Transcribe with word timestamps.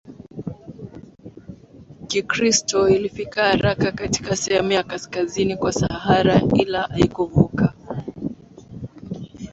Kikristo 2.07 2.89
ilifika 2.89 3.43
haraka 3.43 3.91
katika 3.91 4.35
sehemu 4.35 4.71
ya 4.71 4.83
Kaskazini 4.83 5.57
kwa 5.57 5.71
Sahara 5.73 6.41
ila 6.59 6.81
haikuvuka 6.81 7.73